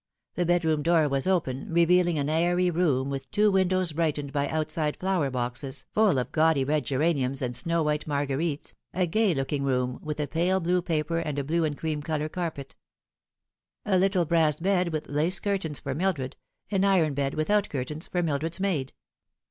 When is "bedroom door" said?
0.47-1.07